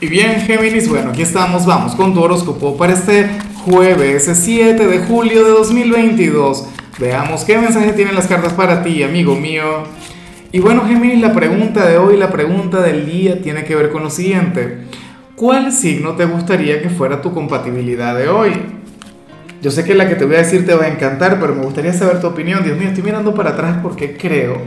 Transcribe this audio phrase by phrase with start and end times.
[0.00, 3.28] Y bien, Géminis, bueno, aquí estamos, vamos con tu horóscopo para este
[3.64, 6.68] jueves 7 de julio de 2022.
[7.00, 9.82] Veamos qué mensaje tienen las cartas para ti, amigo mío.
[10.52, 14.04] Y bueno, Géminis, la pregunta de hoy, la pregunta del día tiene que ver con
[14.04, 14.84] lo siguiente.
[15.34, 18.52] ¿Cuál signo te gustaría que fuera tu compatibilidad de hoy?
[19.60, 21.64] Yo sé que la que te voy a decir te va a encantar, pero me
[21.64, 22.62] gustaría saber tu opinión.
[22.62, 24.62] Dios mío, estoy mirando para atrás porque creo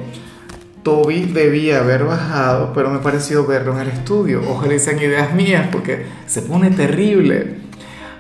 [0.84, 4.42] Toby debía haber bajado, pero me pareció verlo en el estudio.
[4.48, 7.58] Ojalá sean ideas mías porque se pone terrible.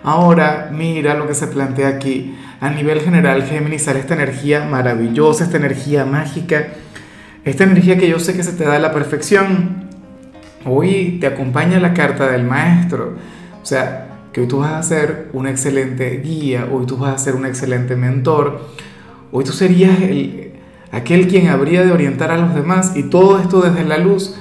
[0.03, 2.35] Ahora, mira lo que se plantea aquí.
[2.59, 6.67] A nivel general, Géminis sale esta energía maravillosa, esta energía mágica,
[7.43, 9.89] esta energía que yo sé que se te da a la perfección.
[10.65, 13.15] Hoy te acompaña la carta del maestro.
[13.61, 17.17] O sea, que hoy tú vas a ser un excelente guía, hoy tú vas a
[17.17, 18.61] ser un excelente mentor,
[19.31, 20.50] hoy tú serías el,
[20.91, 24.35] aquel quien habría de orientar a los demás y todo esto desde la luz,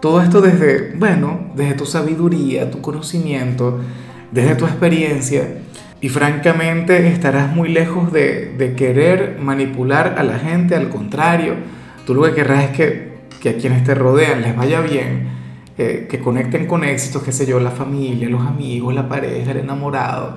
[0.00, 3.80] todo esto desde, bueno, desde tu sabiduría, tu conocimiento,
[4.30, 5.58] desde tu experiencia
[6.00, 11.54] y francamente estarás muy lejos de, querer manipular a la gente, al contrario,
[12.06, 15.28] tú lo que querrás es que, que a quienes te rodean les vaya bien,
[15.78, 19.58] eh, que conecten con éxitos, qué sé yo, la familia, los amigos, la pareja, el
[19.58, 20.36] enamorado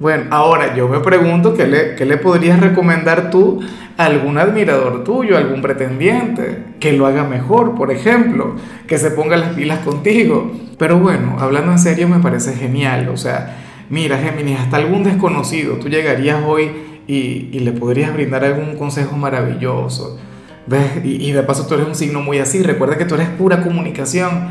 [0.00, 3.60] bueno, ahora yo me pregunto qué le, qué le podrías recomendar tú
[3.96, 8.56] a algún admirador tuyo, algún pretendiente, que lo haga mejor, por ejemplo,
[8.88, 10.50] que se ponga las pilas contigo.
[10.78, 13.56] Pero bueno, hablando en serio me parece genial, o sea,
[13.88, 16.72] mira Géminis, hasta algún desconocido, tú llegarías hoy
[17.06, 20.18] y, y le podrías brindar algún consejo maravilloso.
[20.66, 21.04] ¿Ves?
[21.04, 23.62] Y, y de paso tú eres un signo muy así, recuerda que tú eres pura
[23.62, 24.48] comunicación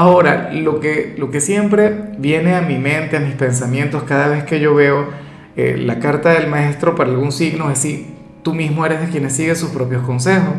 [0.00, 4.44] Ahora, lo que, lo que siempre viene a mi mente, a mis pensamientos, cada vez
[4.44, 5.08] que yo veo
[5.56, 8.06] eh, la carta del maestro para algún signo, es si
[8.44, 10.54] tú mismo eres de quienes sigue sus propios consejos.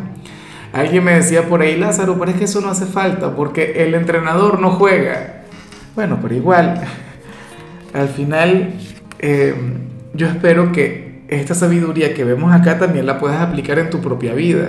[0.74, 3.94] Alguien me decía por ahí, Lázaro, pero es que eso no hace falta porque el
[3.94, 5.44] entrenador no juega.
[5.94, 6.78] Bueno, pero igual,
[7.94, 8.74] al final
[9.20, 9.54] eh,
[10.12, 14.34] yo espero que esta sabiduría que vemos acá también la puedas aplicar en tu propia
[14.34, 14.68] vida.